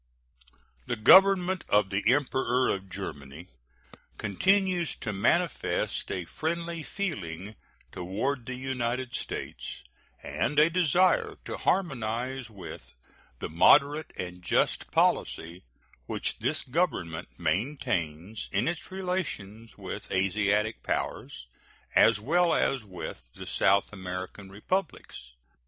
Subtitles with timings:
[0.87, 3.49] The Government of the Emperor of Germany
[4.17, 7.55] continues to manifest a friendly feeling
[7.91, 9.83] toward the United States,
[10.23, 12.95] and a desire to harmonize with
[13.37, 15.65] the moderate and just policy
[16.07, 21.45] which this Government maintains in its relations with Asiatic powers,
[21.95, 25.33] as well as with the South American Republics.